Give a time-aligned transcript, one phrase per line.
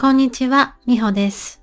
[0.00, 1.60] こんにちは、みほです。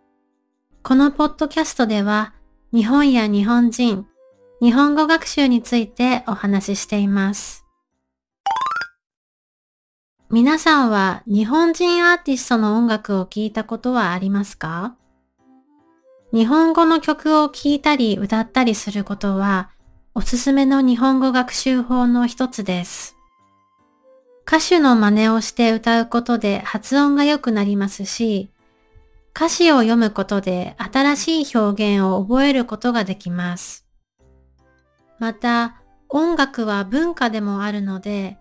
[0.84, 2.36] このポッドキャストでは、
[2.72, 4.06] 日本や日本人、
[4.62, 7.66] 日本語学習についてお話ししています。
[10.30, 14.96] 皆さんは日本人アーティストの音楽を聴いたことはありますか？
[16.32, 19.72] 日本語の曲を聴いたり歌ったりすることは、
[20.14, 23.17] おすすめの日本語学習法の一つです。
[24.48, 28.50] 歌手の真似をして歌うことで発音が良くなりますし、
[29.36, 33.86] 歌詞を読むことで新しい表現を覚えることができます。
[35.20, 38.38] また、音楽は文化でもあるので、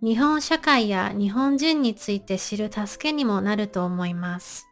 [0.00, 4.68] 日本社会や日本人について知る助けにもなると思います。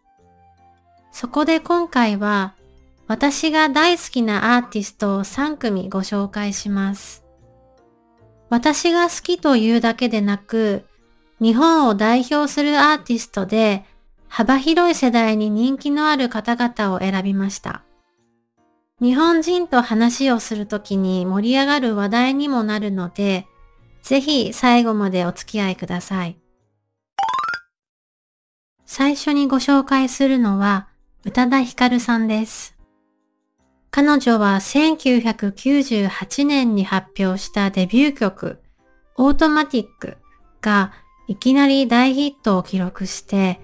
[1.11, 2.55] そこで今回は、
[3.09, 7.26] 私が大好きなアーティストを3組ご紹介します。
[8.49, 10.85] 私が好きというだけでなく、
[11.41, 13.85] 日本を代表するアーティストで
[14.29, 17.83] 幅広い世代に人気のある方々を選びました。
[19.01, 23.47] 日本人と話をするときに盛り上がる話題にもなるので、
[24.03, 26.39] ぜひ最後までお付き合いください。
[28.87, 30.89] 最初にご紹介するのは
[31.25, 32.76] 宇多田ヒカルさんです。
[33.97, 38.61] 彼女は1998年に発表したデビュー曲、
[39.17, 40.19] オートマティック
[40.61, 40.93] が
[41.29, 43.59] いきなり大ヒットを記録して、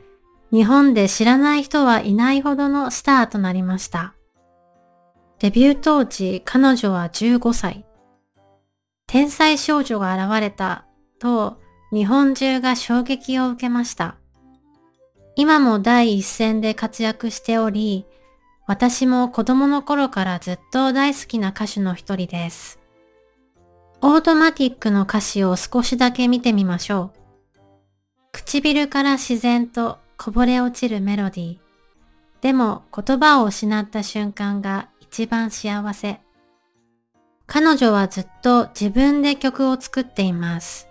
[0.51, 4.15] 日本で知らない人はいないほどのスターとなりました。
[5.39, 7.85] デビュー当時、彼女は15歳。
[9.07, 10.87] 天才少女が現れた
[11.19, 11.61] と
[11.93, 14.17] 日本中が衝撃を受けました。
[15.37, 18.07] 今も第一線で活躍しており、
[18.73, 22.81] 私も子供の頃からずっと大好きな歌手の一人です。
[24.01, 27.19] オートマティックの歌詞を少しだけ見てみましょう。
[28.33, 31.59] 唇から自然とこぼれ落ちるメロディー。
[32.41, 36.23] でも言葉を失った瞬間が一番幸せ。
[37.47, 40.89] 彼女はずっと自分で曲を作っています。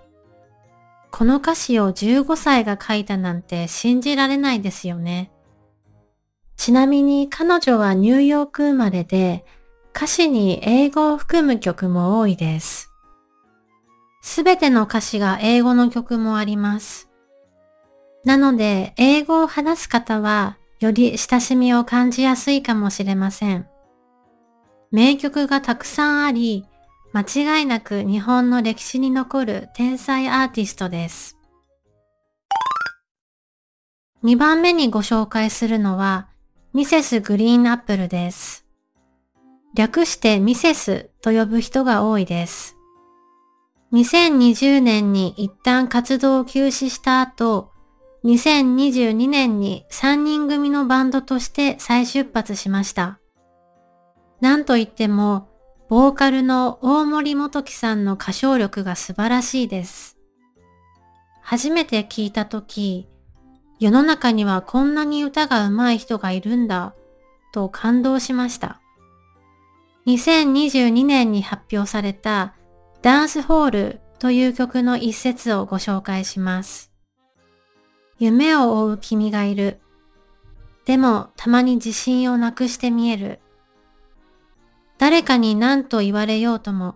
[1.10, 5.32] この歌詞を15歳が書いたなんて信じられないですよね。
[6.58, 9.46] ちなみに彼女はニューヨーク生まれで
[9.96, 12.92] 歌詞に英語を含む曲も多いです。
[14.22, 17.10] すべての歌詞が英語の曲もあります。
[18.24, 23.68] なので英語を話す方はより親しみを感じやすいかもしれません。
[24.92, 26.66] 名曲がたくさんあり、
[27.14, 31.38] 間違いなく日本の歴史に残る天才アーティストです。
[34.24, 36.28] 2番目にご紹介するのは
[36.74, 38.66] ミセスグリーンアップルです。
[39.76, 42.78] 略してミセスと呼ぶ人が多いです。
[43.92, 47.72] 2020年に一旦活動を休止した後、
[48.24, 53.20] 2022年に3人組のバンドとして再出発しました。
[54.40, 55.50] なんといっても、
[55.90, 60.18] ボーカルの大森元樹さんの歌唱力が素晴らしいです。
[61.42, 63.10] 初めて聞いたとき、
[63.82, 66.94] 世の中にはこんなに歌が上手い人がいるんだ、
[67.52, 68.80] と感動しました。
[70.06, 72.54] 2022年に発表された
[73.02, 76.92] ダンスホールという曲の一節をご紹介します。
[78.20, 79.80] 夢を追う君がいる。
[80.86, 83.40] でもたまに自信をなくして見える。
[85.00, 86.94] 誰かに何と言われようとも、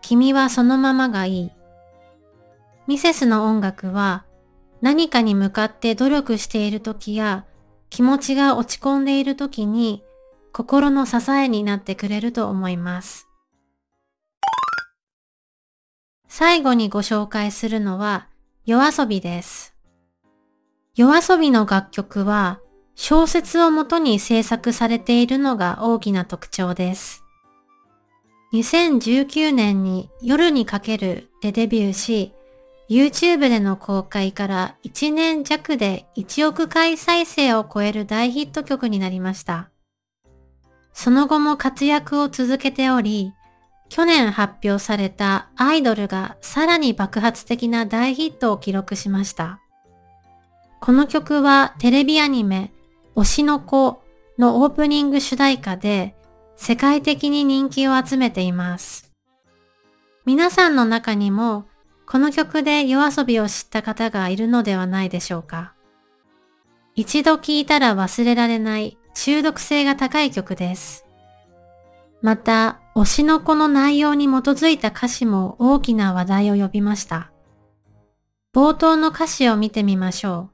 [0.00, 1.50] 君はそのままがいい。
[2.86, 4.24] ミセスの音楽は
[4.80, 7.44] 何かに向かって努力している時や
[7.90, 10.02] 気持ちが落ち込んでいる時に
[10.52, 13.28] 心の支えになってくれると思います。
[16.28, 18.28] 最後にご紹介するのは
[18.66, 19.74] 夜遊びです。
[20.94, 22.60] 夜遊びの楽曲は
[22.94, 27.24] 小説をもとに制作されているのが大きな特徴です。
[28.52, 32.32] 2019年に夜にかけるでデビューし、
[32.88, 39.70] YouTube での公開から1年弱で1億回再生を超える大ヒット曲になりました。
[40.94, 43.34] その後も活躍を続けており、
[43.90, 49.60] 去年発表されたアイドルがさらに爆発的な大ヒットを記録しました。
[50.80, 52.72] この曲はテレビアニメ
[53.16, 54.02] 推しの子
[54.38, 56.14] のオープニング主題歌で
[56.56, 59.12] 世界的に人気を集めています。
[60.24, 61.66] 皆さんの中にも
[62.10, 65.74] この曲で夜遊びを知った方がいるのではないでしょうか。
[66.94, 71.04] 一度聴いたら忘れられない中毒性が高い曲です。
[72.22, 77.30] また、推しの子の内容に基づいた歌詞も大きな話題を呼びました。
[78.54, 80.50] 冒頭の歌詞を見てみましょ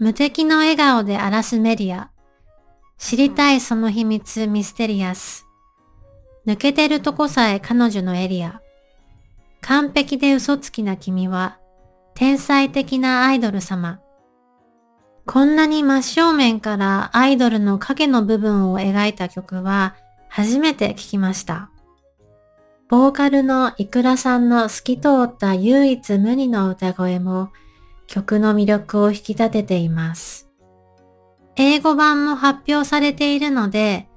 [0.00, 0.04] う。
[0.06, 2.10] 無敵の笑顔で荒らすメディア。
[2.98, 5.46] 知りたいその秘密ミステリアス。
[6.46, 8.60] 抜けてるとこさえ彼女のエリア。
[9.62, 11.58] 完璧で嘘つきな君は、
[12.14, 14.00] 天才的なアイドル様。
[15.24, 19.94] こんなに真正面からアイドルの影の部分を描いた曲は
[20.28, 21.70] 初めて聴きました。
[22.88, 27.52] ボーカルのイクラさんの透き通った唯一無二の歌声も
[28.08, 30.48] 曲の魅力を引き立てています。
[31.54, 34.08] 英語版も発表されているので、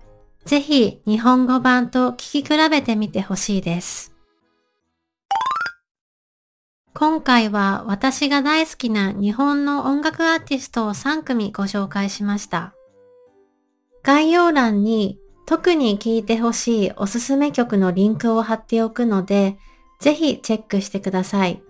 [0.46, 4.15] ぜひ日本語版と聴き比べてみてほしいです。
[6.98, 12.74] 今回は私が大好きな日本の音楽アーティストを3組ご紹介しました。
[14.02, 19.58] 概要欄に特に聴いてほしいおすすめ曲のリンクを貼っておくので、
[20.00, 21.62] ぜひチェックしてください。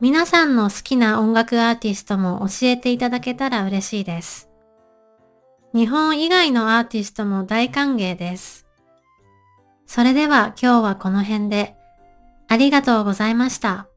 [0.00, 4.48] 皆さんの好きな音楽アーティストも教えていただけたら嬉しいです。
[5.74, 8.66] 日本以外のアーティストも大歓迎です。
[9.84, 11.74] それでは今日はこの辺で
[12.46, 13.88] ありがとうございました。